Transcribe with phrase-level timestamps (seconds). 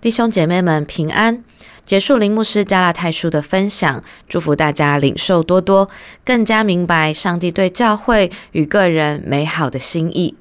[0.00, 1.44] 弟兄姐妹们平安。
[1.84, 5.90] 结束林牧师加拉太书的分享，祝福大家领受多多，
[6.24, 10.36] 更加明白上帝对教会与个人美好的心意。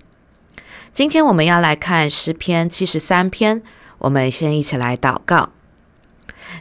[0.94, 3.62] 今天我们要来看诗篇七十三篇，
[3.98, 5.50] 我们先一起来祷告。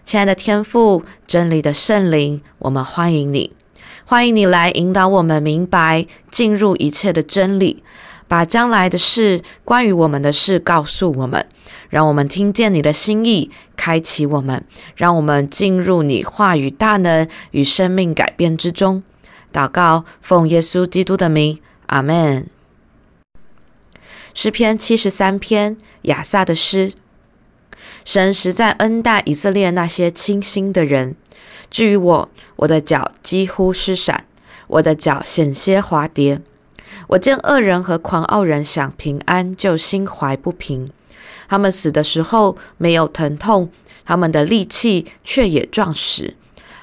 [0.05, 3.53] 亲爱的天父，真理的圣灵，我们欢迎你，
[4.07, 7.85] 欢迎你来引导我们明白进入一切的真理。
[8.29, 11.45] 把将来的事、关于我们的事告诉我们，
[11.89, 14.63] 让我们听见你的心意，开启我们，
[14.95, 19.03] 让我们进入你话语大能与生命改变之中。
[19.51, 22.47] 祷告，奉耶稣基督的名，阿门。
[24.35, 26.93] 诗篇七十三篇，亚萨的诗。
[28.05, 31.17] 神实在恩待以色列那些清心的人。
[31.71, 34.27] 至于我，我的脚几乎失闪，
[34.67, 36.43] 我的脚险些滑跌。
[37.09, 40.91] 我见恶人和狂傲人想平安，就心怀不平。
[41.49, 43.71] 他们死的时候没有疼痛，
[44.05, 46.37] 他们的力气却也壮实。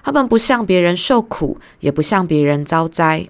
[0.04, 3.28] 他们不向别人受苦，也不向别人遭灾。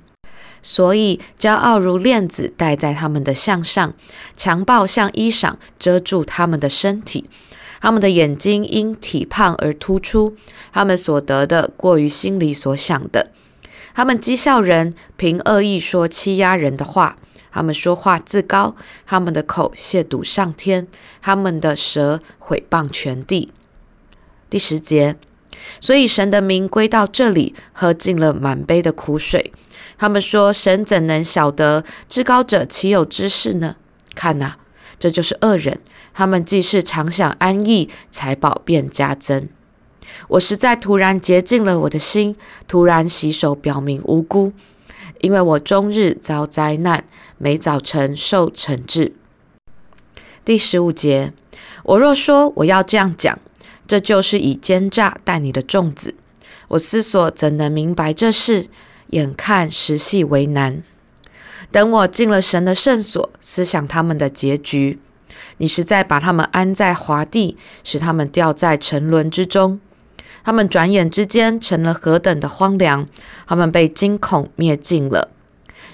[0.64, 3.94] 所以骄傲如链子戴在他们的项上，
[4.38, 7.30] 强暴像衣裳遮住他们的身体。
[7.81, 10.36] 他们的眼睛因体胖而突出，
[10.72, 13.31] 他们所得的过于心里所想的。
[13.96, 17.18] 他们讥笑人，凭恶意说欺压人的话。
[17.50, 20.86] 他们说话自高，他们的口亵渎上天，
[21.22, 23.54] 他们的舌毁谤全地。
[24.50, 25.16] 第十节，
[25.80, 29.54] 所以神的名归到这里，喝尽了满杯的苦水。
[29.98, 31.86] 他们说：神怎能晓得？
[32.10, 33.78] 至高者岂有知识呢？
[34.14, 34.58] 看哪，
[35.00, 35.80] 这就是恶人。
[36.14, 39.48] 他们既是常享安逸，财宝便加增。
[40.28, 42.36] 我实在突然洁净了我的心，
[42.67, 44.53] 突然洗手，表明无辜，
[45.22, 47.03] 因为我终日遭灾难，
[47.38, 49.14] 每早晨受惩治。
[50.44, 51.33] 第十五节，
[51.83, 53.38] 我若说我要这样讲，
[53.88, 56.16] 这就是以奸诈待你的众子。
[56.70, 58.67] 我思索怎能明白这事？
[59.10, 60.82] 眼看实系为难。
[61.72, 64.99] 等我进了神的圣所，思想他们的结局，
[65.58, 69.80] 你实在把他们安在滑地，使他们掉在沉沦之中。
[70.45, 73.08] 他们转眼之间成了何等的荒凉！
[73.48, 75.32] 他们被惊恐灭尽了。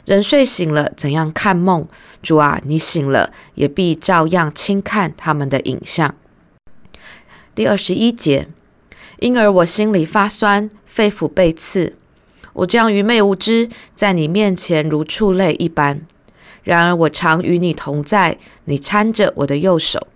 [0.04, 1.88] 人睡醒了，怎样看梦？
[2.22, 6.14] 主啊，你醒了，也必照样轻看他们的影像。
[7.56, 8.50] 第二十一节，
[9.20, 11.96] 因而我心里发酸，肺腑被刺。
[12.52, 16.02] 我这样愚昧无知，在你面前如畜类一般。
[16.64, 20.08] 然而我常与你同在，你搀着我的右手，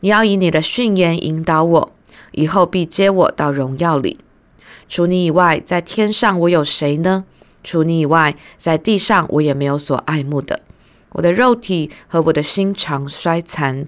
[0.00, 1.92] 你要以你的训言引导我。
[2.36, 4.18] 以后必接我到荣耀里。
[4.88, 7.24] 除你以外，在天上我有谁呢？
[7.64, 10.60] 除你以外，在地上我也没有所爱慕的。
[11.12, 13.86] 我的肉体和我的心肠衰残，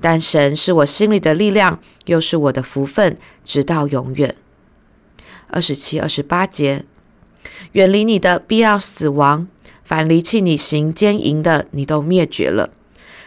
[0.00, 4.34] 但神是我心里的力量，又是我的福分，直到永远。
[5.48, 6.84] 二十七、二十八节，
[7.72, 9.46] 远离你的必要死亡，
[9.84, 12.70] 凡离弃你行奸淫的，你都灭绝了。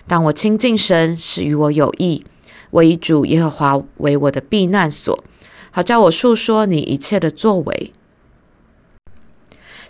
[0.06, 2.26] 当我亲近神，是与我有益。
[2.72, 5.24] 我以主耶和华为我的避难所，
[5.72, 7.94] 好叫我述说你一切的作为。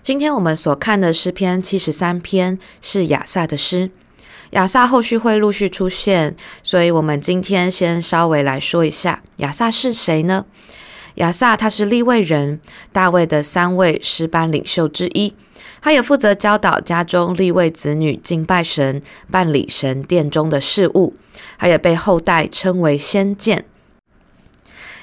[0.03, 3.89] 今天我们所看的诗篇七十三篇是亚萨的诗，
[4.51, 10.45] 亚萨后续会陆续出现，所以我们今天先稍微来说一下亚萨是谁呢？
[11.15, 12.61] 亚萨他是立位人，
[12.94, 15.33] 大卫的三位诗班领袖之一，
[15.81, 21.15] 他也负责教导家中立位子女敬拜神、办理神殿中的事务。
[21.57, 23.65] 他也被后代称为先见。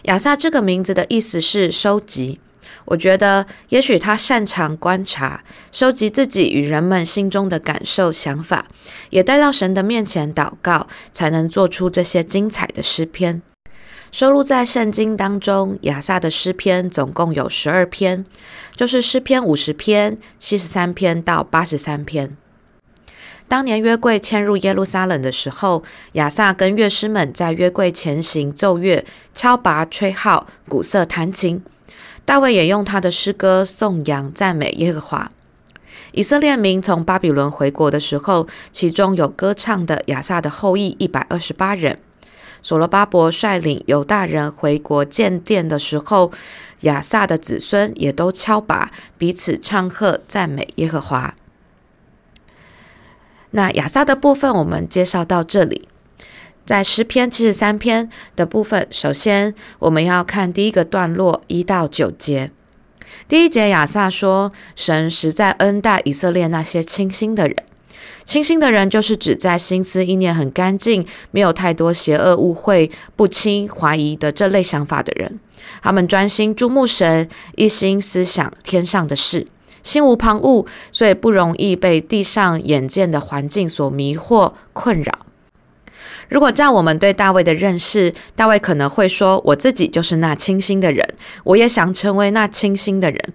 [0.03, 2.41] 亚萨这个名字的意思是收集。
[2.87, 5.43] 我觉得，也许他擅长观察，
[5.73, 8.67] 收集自己与人们心中的感受、想法，
[9.09, 13.41] 也带到神的面前祷告，才能做出这些精彩的诗篇。
[14.13, 18.27] 收录在圣经当中，亚萨的诗篇总共有十二篇，
[18.77, 22.37] 就是诗篇五十篇、七十三篇到八十三篇。
[23.47, 31.63] 当年约柜迁入耶路撒冷的时候，亚萨跟乐师们在约柜前行奏乐、敲鈸、吹号、鼓瑟、弹琴。
[32.25, 35.31] 大卫也用他的诗歌颂扬赞美耶和华。
[36.13, 41.99] 以色列民从巴比伦回国的时候，其中有歌唱的亚萨的后裔一百二十八人。
[42.63, 46.33] 所罗巴伯率领犹大人回国建殿的时候，
[46.81, 48.89] 亚萨的子孙也都敲鈸，
[49.19, 51.35] 彼此唱和赞美耶和华。
[53.57, 55.87] 那亚萨的部分，我们介绍到这里。
[56.67, 62.51] 在诗篇七十三篇的部分，首先我们要看第一个段落一到九节。
[63.29, 67.57] 第一节，亚萨说：“神实在恩待以色列那些清心的人。”
[68.27, 75.39] 清心的人就是指在心思意念很干净，没有太多邪恶误会、不轻怀疑的这类想法的人。
[75.81, 79.47] 他们专心注目神，一心思想天上的事，
[79.85, 85.21] 心无旁骛，所以不容易被地上眼见的环境所迷惑困扰。
[86.29, 91.07] 如果照我们对大卫的认识，大卫可能会说：“我自己就是那清心的人，
[91.45, 93.35] 我也想成为那清心的人。”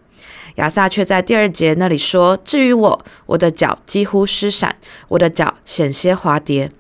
[0.56, 4.76] 亚萨却在第二节那里说：“至于我，我的脚几乎失闪，
[5.08, 6.72] 我的脚险些滑跌。”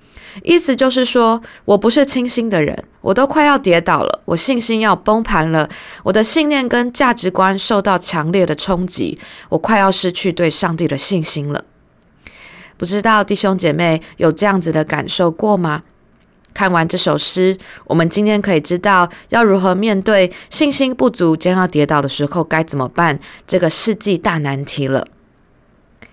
[0.43, 5.69] 意思就是说，我不是清心的人，我都快要跌倒了，我信心要崩盘了，
[6.03, 11.63] 我的信念跟价值观受到强烈的冲击，我快要失去对上帝的信心了。
[12.77, 15.83] 不知道弟兄姐妹有这样子的感受过吗？
[16.51, 25.07] 看完这首诗，我们今天可以知道要如何面对信心不足、将要跌倒的时候该怎么办，这个世纪大难题了。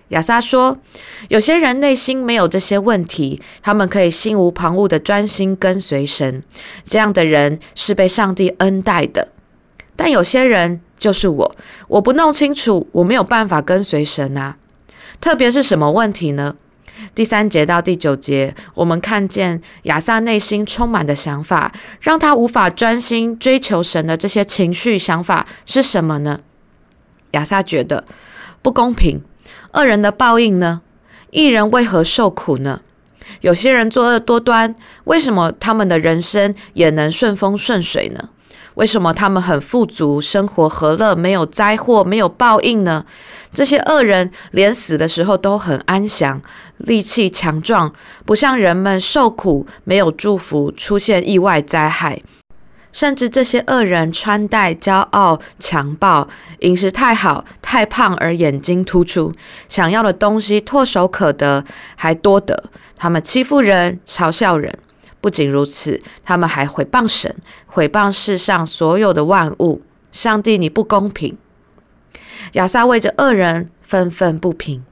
[0.09, 0.77] 亚萨说
[1.29, 6.41] ：“有些人内心没有这些问题，他们可以心无旁骛的专心跟随神，
[6.85, 9.27] 这样的人是被上帝恩待的。
[9.95, 11.55] 但有些人就是我，
[11.89, 14.55] 我不弄清楚，我没有办法跟随神啊。
[15.19, 16.55] 特别是什么问题呢？”
[17.13, 21.71] 第三节到第九节，我们看见亚萨内心充满的想法，
[22.01, 26.39] 让他无法专心追求神的这些情绪想法是什么呢？
[27.31, 28.03] 亚萨觉得
[28.63, 29.21] 不公平，
[29.77, 30.81] 恶人的报应呢？
[31.29, 32.81] 一人为何受苦呢？
[33.41, 38.29] 有些人作恶多端，为什么他们的人生也能顺风顺水呢？
[38.73, 43.05] 为什么他们很富足，生活和乐，没有灾祸，没有报应呢？
[43.53, 46.41] 这些恶人连死的时候都很安详，
[46.77, 47.93] 力气强壮，
[48.25, 52.19] 不像人们受苦，没有祝福，出现意外灾害。
[52.97, 56.27] 甚至这些恶人穿戴骄傲、强暴，
[56.61, 59.31] 饮食太好、太胖而眼睛突出，
[59.67, 61.63] 想要的东西唾手可得，
[61.95, 62.71] 还多得。
[62.95, 64.75] 他们欺负人，嘲笑人。
[65.21, 67.35] 不仅如此，他们还毁谤神，
[67.67, 69.83] 毁谤世上所有的万物。
[70.11, 71.37] 上帝，你不公平！
[72.53, 74.83] 亚萨为着恶人愤愤不平。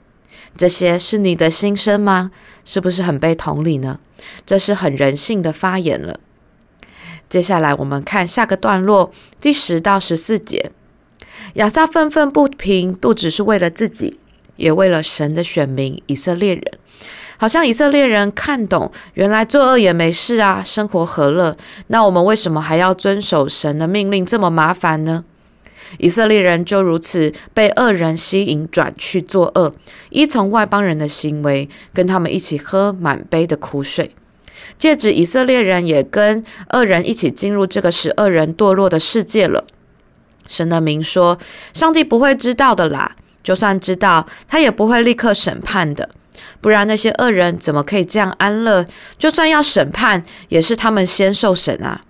[0.55, 2.29] 这些是你的心声吗？
[2.63, 3.99] 是不是很被同理呢？
[4.45, 6.19] 这是很人性的发言了。
[7.29, 9.11] 接下来我们看下个段落，
[9.41, 10.71] 第十到十四节。
[11.55, 14.19] 亚萨愤愤不平，不只是为了自己，
[14.55, 16.63] 也为了神的选民以色列人。
[17.37, 21.57] 好像以色列人看懂，原来作恶也没事啊，生活和乐。
[21.87, 25.25] 那我们为什么还要遵守神的命令这么麻烦呢？
[25.99, 29.75] 以色列人就如此被恶人吸引，转去作恶，
[30.09, 34.15] 依从外邦人的行为，跟他们一起喝满杯的苦水。
[34.77, 39.65] 借指以色列人也跟恶人一起进入这个使恶人堕落的世界了。
[40.47, 41.37] 神的名说，
[41.73, 46.09] 上帝不会知道的啦，就算知道，他也不会立刻审判的。
[46.61, 48.85] 不然那些恶人怎么可以这样安乐？
[49.17, 52.01] 就算要审判，也是他们先受审啊！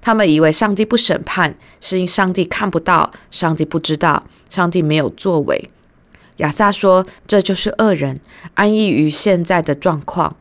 [0.00, 5.70] 他们以为上帝不审判，是因上帝看不到，上帝不知道，上帝没有作为。
[6.36, 8.18] 亚萨说：“这就是恶人
[8.54, 10.36] 安逸于现在的状况。”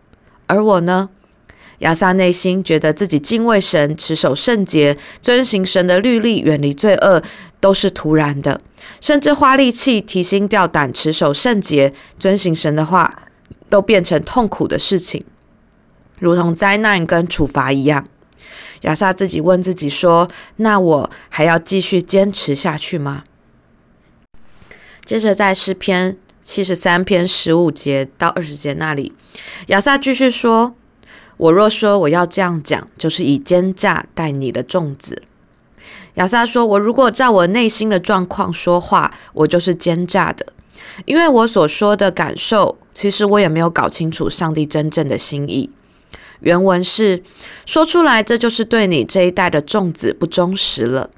[0.47, 1.09] 而我呢？
[1.79, 7.21] 亚萨内心觉得自己敬畏神，持守圣洁，遵行神的律例，远离罪恶，
[7.59, 8.59] 都是徒然的。
[8.99, 13.23] 甚至花力气、提心吊胆，持守圣洁，遵行神的话，
[13.69, 15.23] 都变成痛苦的事情，
[16.19, 18.05] 如同灾难跟处罚一样。
[18.81, 23.23] 亚萨自己问自己说：“那我还要继续坚持下去吗？”
[25.05, 29.13] 接着在诗篇七十三篇十五节到二十节那里，
[29.67, 30.75] 亚萨继续说。
[31.39, 35.23] 我若说我要这样讲，就是以奸诈待你的众子。
[36.15, 40.45] 亚萨说：“我如果照我内心的状况说话，我就是奸诈的，
[41.05, 45.69] 因为我所说的感受，其实我也没有搞清楚上帝真正的心意。”
[46.41, 47.23] 原文是
[47.65, 51.09] 说出来，这就是对你这一代的众子不忠实了。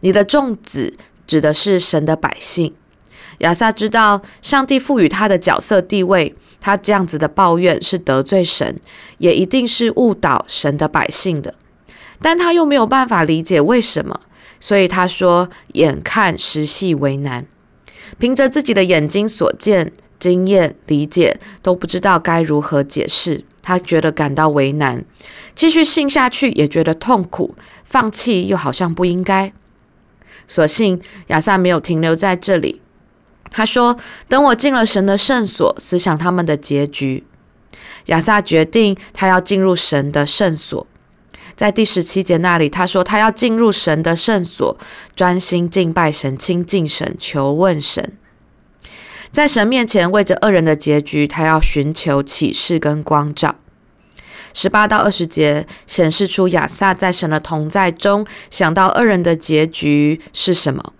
[0.00, 2.72] 你的众子指的是神的百姓。
[3.38, 6.36] 亚萨知道上帝赋予他的角色地位。
[6.64, 8.80] 他这样子的抱怨是得罪神，
[9.18, 11.52] 也一定是误导神的百姓的，
[12.22, 14.18] 但他又没有办法理解为什么，
[14.58, 17.44] 所以他说：“眼看实系为难，
[18.16, 23.44] 凭着自己的眼睛所见、经验、理解，都不知道该如何解释。
[23.60, 25.04] 他觉得感到为难，
[25.54, 27.54] 继续信下去也觉得痛苦，
[27.84, 29.52] 放弃又好像不应该。
[30.48, 32.80] 所幸亚萨没有停留在这里。”
[33.56, 33.96] 他说
[34.28, 37.24] ：“等我进了神的圣所，思想他们的结局。”
[38.06, 40.84] 亚萨决定他要进入神的圣所。
[41.54, 44.76] 在第十七节那里，他说他要进入神的圣所，
[45.14, 48.18] 专心敬拜神、亲近神、求问神。
[49.30, 53.54] 在神面前为着恶人的结局，他要寻求启示跟光照。
[54.52, 60.92] 十八到二十节显示出亚萨在神的同在中想到恶人的结局是什么？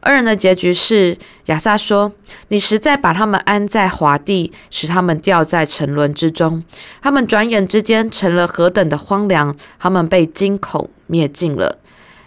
[0.00, 2.12] 二人的结局是亚萨说
[2.48, 6.62] ：“你实在把他们安在华地，使他们掉在沉沦之中。
[7.02, 9.56] 他们转眼之间成了何等的荒凉！
[9.78, 11.78] 他们被惊恐灭尽了。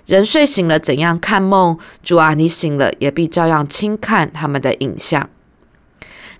[0.05, 1.77] 人睡醒了，怎样看梦？
[2.03, 5.29] 主啊，你醒了，也必照样轻看他们的影像。”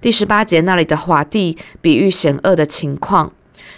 [0.02, 3.32] 第十八节那里的华地，比喻险恶的情况。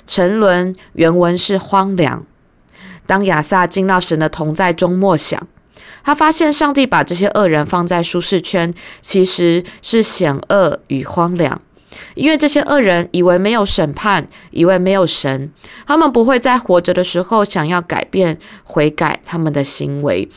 [0.08, 2.26] 沉沦原文是荒凉。
[3.06, 5.48] 当亚萨进到神的同在中默想，
[6.04, 11.62] 他发现上帝把这些恶人放在舒适圈，其实是险恶与荒凉。
[12.16, 15.52] 因为这些恶人以为没有审判，以为没有神，
[15.86, 20.30] 他们不会在活着的时候想要改变、悔改他们的行为，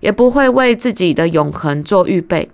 [0.00, 2.50] 也不会为自己的永恒做预备。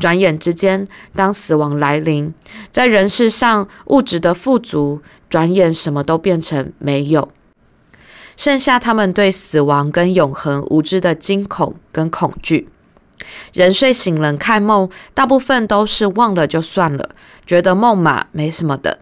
[0.00, 2.34] 转眼之间，当死亡来临，
[2.72, 7.28] 在人世上物质的富足，转眼什么都变成没有，
[8.42, 12.68] 剩下他们对死亡跟永恒无知的惊恐跟恐惧。
[13.52, 17.10] 人睡醒了看梦，大部分都是忘了就算了，
[17.46, 18.98] 觉得梦嘛没什么的。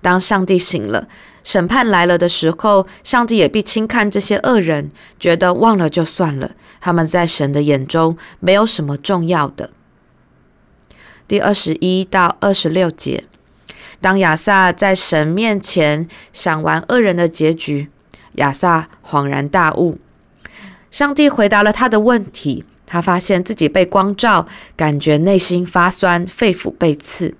[0.00, 1.06] 当上帝醒了，
[1.44, 9.68] 审判来了的时候，上帝也必轻看这些恶人，觉得忘了就算了，他们在神的眼中没有什么重要的。
[11.28, 13.24] 第二十一到二十六节，
[14.00, 17.90] 当亚萨在神面前想完恶人的结局，
[18.34, 19.98] 亚萨恍然大悟。
[20.90, 24.46] 上帝回答了他的问题，他发现自己被光照，
[24.76, 27.34] 感觉内心发酸，肺腑被刺，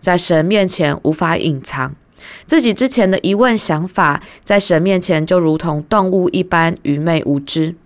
[0.00, 1.94] 在神面前无法隐藏
[2.46, 7.76] 自己之前的疑问想法，在神面前就如同动物一般愚昧无知。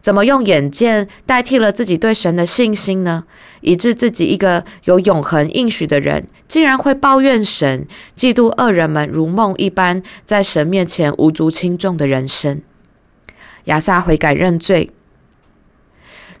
[0.00, 3.24] 怎么用眼见代替了自己对神的信心呢？
[3.60, 12.62] 以致自己一个有永恒应许的人，竟然会抱怨神，嫉妒恶人们如梦一般在神面前无足轻重的人生。
[13.64, 14.90] 亚萨悔改认罪，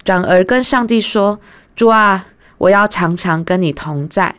[0.04, 1.40] 转而跟上帝说
[1.76, 2.28] ：“主啊，
[2.58, 4.36] 我要常常跟你同在。”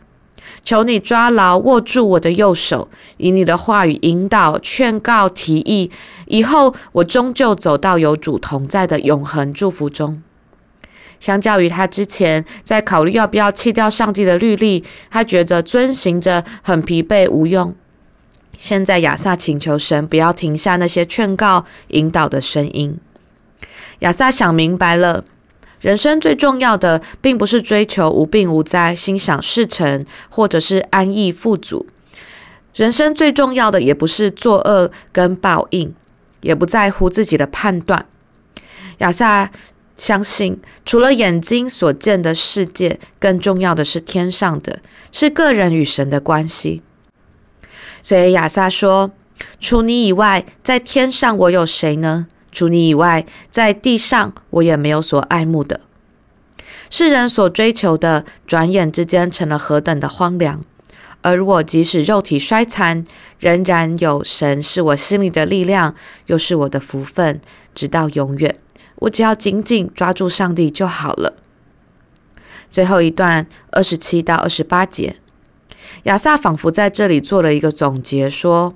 [0.64, 5.90] 求你抓牢握住我的右手，以你的话语引导、劝告、提议，
[6.26, 10.22] 以后我终究走到有主同在的永恒祝福中。
[11.18, 17.74] 相较于他之前在考虑要不要弃掉上帝的律例，他觉得遵行着很疲惫无用。
[18.56, 22.98] 现在亚萨请求神不要停下那些劝告、引导的声音。
[24.00, 25.24] 亚萨想明白了。
[25.80, 31.86] 人生最重要的，并不是追求无病无灾、心想事成，或者是安逸富足。
[32.74, 35.94] 人生最重要的，也不是作恶跟报应，
[36.42, 38.06] 也不在乎自己的判断。
[38.98, 39.50] 亚萨
[39.96, 46.82] 相信，除了眼睛所见的世界，更重要的是天上的，是个人与神的关系。
[48.02, 49.10] 所以亚萨说
[49.58, 55.80] ：“除你以外，在天上我有谁呢？”除你以外，在地上我也没有所爱慕的。
[56.88, 60.64] 世人所追求的，转眼之间成了何等的荒凉。
[61.22, 63.04] 而我即使肉体衰残，
[63.38, 65.94] 仍然有神是我心里的力量，
[66.26, 67.40] 又是我的福分，
[67.74, 68.58] 直到永远。
[68.96, 71.34] 我只要紧紧抓住上帝就好了。
[72.70, 75.16] 最后一段二十七到二十八节，
[76.04, 78.74] 亚萨仿佛在这里做了一个总结，说：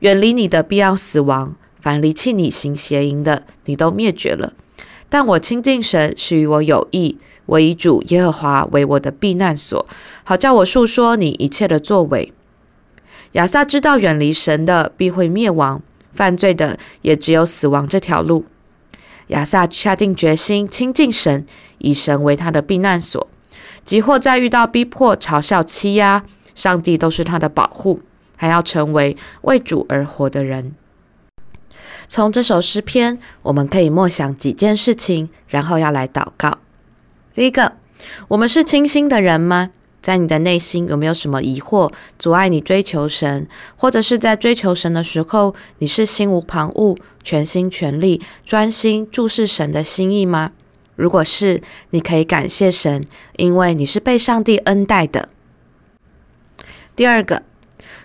[0.00, 1.54] 远离你的必要死亡。
[1.84, 4.54] 凡离弃你行邪淫的，你都灭绝了。
[5.10, 9.86] 但我亲近神是与我有益，我以主耶和华为我的避难所，
[10.22, 12.32] 好叫我述说你一切的作为。
[13.32, 15.82] 亚萨知道远离神的必会灭亡，
[16.14, 18.46] 犯罪的也只有死亡这条路。
[19.26, 21.44] 亚萨下定决心亲近神，
[21.76, 23.28] 以神为他的避难所，
[23.84, 26.24] 即或再遇到逼迫、嘲笑、欺压，
[26.54, 28.00] 上帝都是他的保护，
[28.36, 30.72] 还要成为为主而活的人。
[32.08, 36.58] 从这首诗篇，我们可以默想几件事情，然后要来祷告。
[37.34, 37.72] 第一个，
[38.28, 39.70] 我们是清心的人吗？
[40.02, 43.48] 在你的内心有没有什么疑惑，阻碍你追求神？
[43.76, 50.52] 或者是在追求神的时候，你是心无旁骛、全心全力、专心注视神的心意吗？
[50.96, 55.28] 如果是，你可以感谢神，因为你是被上帝恩待的。
[56.94, 57.42] 第二个。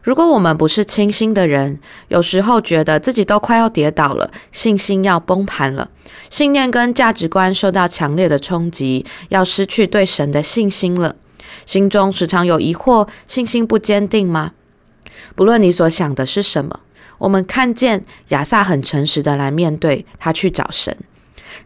[0.02, 5.90] 如果我们不是清心的人，有时候觉得自己都快要跌倒了，信心要崩盘了，
[6.30, 11.16] 信念跟价值观受到强烈的冲击，要失去对神的信心了，
[11.66, 14.54] 心中时常有疑惑，信心不坚定吗？
[15.36, 16.80] 不论你所想的是什么，
[17.18, 20.96] 我们看见亚萨很诚实的来面对，他去找神，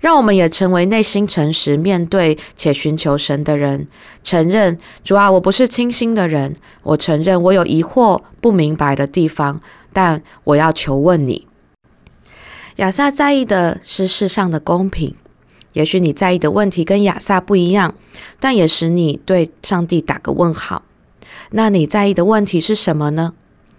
[0.03, 3.87] 让我们也成为内心诚实面对且寻求神的人。
[4.21, 9.61] 承认主啊，我不是清心的人，我承认我有疑惑不明白的地方，
[9.93, 11.47] 但我要求问你。
[12.75, 15.15] 亚萨在意的是世上的公平。
[15.71, 17.95] 也许你在意的问题跟亚萨不一样，
[18.41, 20.83] 但也使你对上帝打个问号。
[21.51, 23.33] 那你在意的问题是什么呢？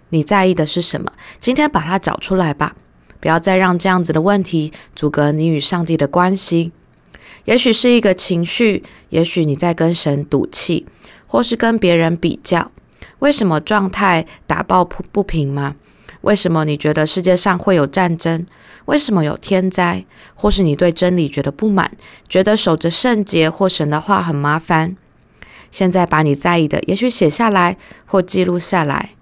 [0.09, 1.11] 你在意的是什么？
[1.39, 2.75] 今天把它找出来吧，
[3.25, 6.71] 不要再让这样子的问题阻隔你与上帝的关系。
[7.45, 10.85] 也许是一个情绪，也许你在跟神赌气，
[11.25, 12.69] 或是跟别人比较。
[13.17, 15.73] 为什么状态打抱不平吗？
[16.21, 18.45] 为什么你觉得世界上会有战争？
[18.85, 20.05] 为什么有天灾？
[20.35, 21.89] 或是你对真理觉得不满，
[22.29, 24.95] 觉得守着圣洁或神的话很麻烦？
[25.71, 29.13] 现在把你在意的，也许写下来或记录下来，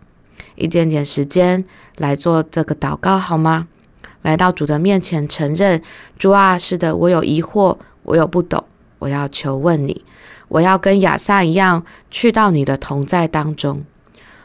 [0.55, 1.63] 一点点时间
[1.95, 3.69] 来做这个祷告好吗？
[4.23, 5.81] 来到主的面前，承认
[6.17, 8.63] 主啊，是的，我有疑惑，我有不懂，
[8.99, 10.03] 我要求问你，
[10.47, 13.83] 我要跟亚萨一样，去到你的同在当中。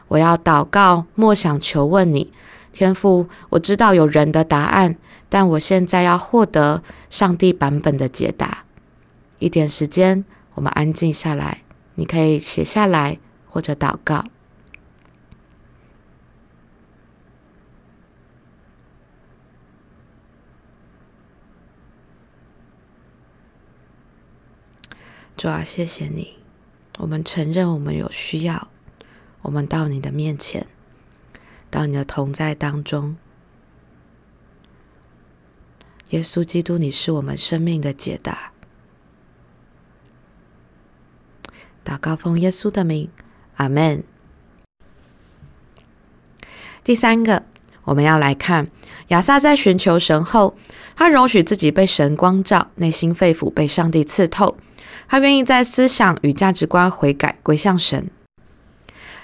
[0.08, 2.32] 我要祷告，默想求问你，
[2.72, 4.96] 天父，我知道有人的答案，
[5.28, 8.64] 但我现在要获得上帝版本的解答。
[9.38, 11.62] 一点时间，我们安静下来，
[11.94, 14.24] 你可以写下来或者祷告。
[25.38, 26.36] 主啊，谢谢你，
[26.98, 28.66] 我们承认我们有需要。
[29.42, 30.66] 我们到你的面前，
[31.70, 33.16] 到你的同在当中，
[36.08, 38.50] 耶稣基督，你是我们生命的解答。
[41.84, 43.08] 祷告奉耶稣的名，
[43.58, 44.02] 阿门。
[46.82, 47.44] 第三个，
[47.84, 48.68] 我们要来看
[49.08, 50.56] 亚萨在寻求神后，
[50.96, 54.58] 他容许自己被神光照，内心肺腑被上帝刺透，
[55.08, 58.10] 他愿意在思想与价值观悔改，归向神。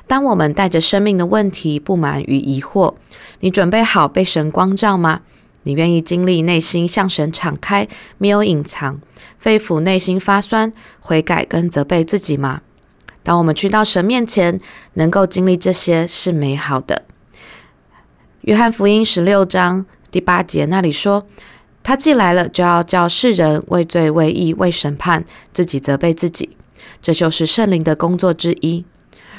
[0.07, 2.95] 当我们带着生命的问题、不满与疑惑，
[3.41, 5.23] 你准备好被神光照吗？
[5.63, 9.01] 你愿意经历内心向神敞开，没有隐藏，
[9.39, 12.61] 肺腑内心发酸，悔改跟责备自己吗？
[13.23, 14.61] 当我们去到神面前，
[14.93, 17.05] 能够经历这些是美好的。
[18.43, 21.27] 约翰福音十六章第八节那里说
[21.85, 26.57] ：“他既来了，就要叫世人为罪、为义、为审判，自己责备自己。”
[27.01, 28.85] 这就是圣灵的工作之一。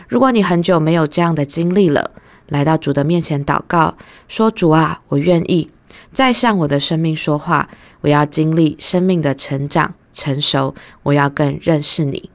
[0.08, 2.12] 如果你很久没有这样的经历了，
[2.47, 5.71] 来到主的面前祷告，说：“主啊，我愿意
[6.13, 7.67] 再向我的生命说话。
[8.01, 12.29] 我要经历生命的成长、成熟，我要更认识你。”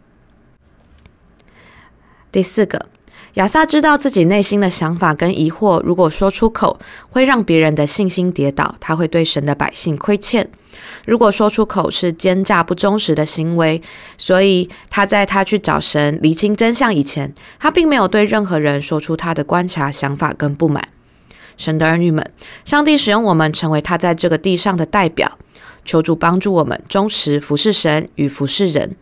[2.32, 2.86] 第四个，
[3.34, 6.78] 亚萨知道自己内心的想法跟疑惑，如果说出口，
[7.10, 10.48] 会让别人的信心跌倒，他会对神的百姓亏欠。
[11.06, 13.80] 如果说出口是奸诈不忠实的行为，
[14.18, 20.88] 所以他在他去找神厘清真相以前，他并没有对任何人说出他的观察、想法跟不满。
[21.56, 22.28] 神的儿女们，
[22.64, 25.38] 上帝使用我们成为他在这个地上的代表，
[25.90, 28.94] 求主帮助我们忠实服侍神与服侍人，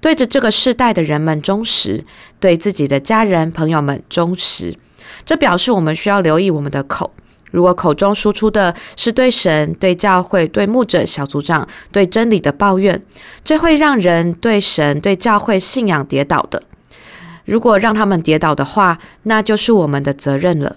[0.00, 2.04] 对着这个世代的人们忠实，
[2.38, 4.78] 对自己的家人朋友们忠实。
[5.24, 7.12] 这表示我们需要留意我们的口。
[7.50, 13.02] 如果口中输出的是对神、对教会、对牧者、小组长、对真理的抱怨，
[13.42, 16.62] 这会让人对神、对教会信仰跌倒的。
[17.44, 20.76] 如果让他们跌倒的话，那就是我们的责任了。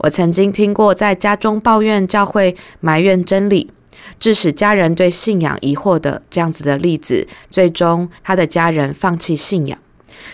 [0.00, 3.70] 我曾经听过在家中抱怨教会、埋怨真理，
[4.18, 9.78] 致使家人对信仰疑惑的这样子的例子，最终他的家人放弃信仰。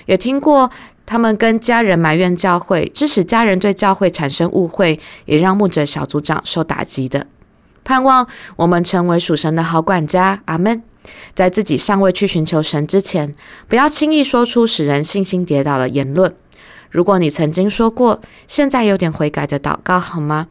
[0.06, 0.70] 也听过。
[1.10, 7.26] 他们跟家人埋怨教会，致使家人对教会产生误会，也让牧者小组长受打击的。
[7.82, 10.82] 盼望我们成为属神的好管家，阿门。
[11.34, 13.34] 在自己尚未去寻求神之前，
[13.66, 16.34] 不要轻易说出使人信心跌倒的言论。
[16.90, 20.48] 如果你曾经说过，现在有点悔改的祷告好吗？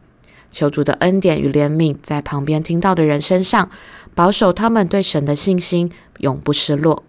[0.50, 3.70] 求主的恩典与怜悯在旁边听到的人身上，
[4.14, 7.04] 保守他们对神的信心永不失落。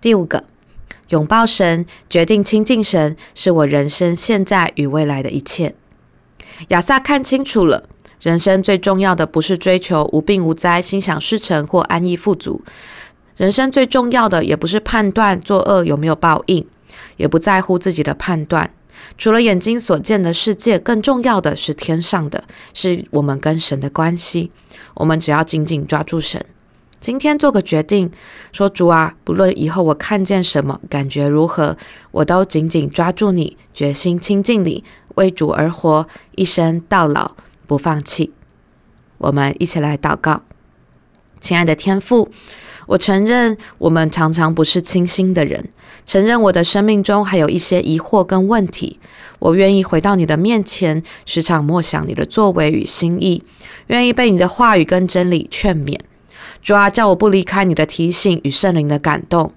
[0.00, 0.44] 第五个。
[1.08, 5.74] 拥抱神，决定亲近神，是我人生现在与未来的一切。
[6.68, 7.86] 亚萨看清楚了，
[8.22, 12.62] 人生最重要的不是追求无病无灾、心想事成或安逸富足。
[13.36, 16.66] 人生最重要的也不是判断作恶有没有报应，
[17.18, 18.72] 也不在乎自己的判断。
[19.16, 24.50] 除了眼睛所见的世界，更重要的是天上的，是我们跟神的关系。
[24.94, 26.44] 我们只要紧紧抓住神。
[27.00, 28.12] 今天做个决定，
[28.52, 31.76] 说主啊，不论以后我看见什么，感觉如何，
[32.12, 34.84] 我都紧紧抓住你，决心亲近你，
[35.16, 37.32] 为主而活，一生到老
[37.66, 38.32] 不放弃。
[39.18, 40.42] 我们一起来祷告，
[41.42, 42.30] 亲爱的天父，
[42.86, 45.68] 我承认我们常常不是清心的人，
[46.06, 48.98] 承认我的生命中还有一些疑惑跟问题。
[49.40, 53.42] 我愿意回到你的面前，时常默想你的作为与心意，
[53.88, 55.98] 愿意被你的话语跟真理劝勉。
[56.62, 59.52] 主啊，叫我不离开你的提醒与圣灵的感动。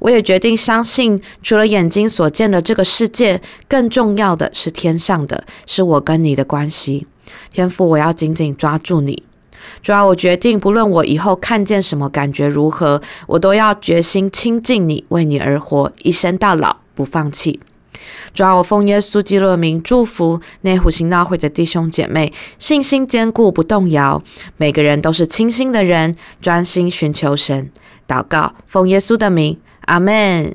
[0.00, 7.06] 我也决定相信，除了眼睛所见的这个世界，更重要的是天上的，是我跟你的关系。
[7.50, 9.22] 天父，我要紧紧抓住你。
[9.82, 17.60] 主啊，我决定，不论我以后看见什么，感觉如何，我都要决心亲近你，为你而活，一生到老不放弃。
[18.34, 24.22] 主啊，我奉耶稣基督的名祝福内湖行道会的弟兄姐妹，信心坚固不动摇，
[24.56, 27.70] 每个人都是清心的人，专心寻求神。
[28.08, 29.58] 祷告，奉耶稣的名。
[29.86, 30.54] 阿门。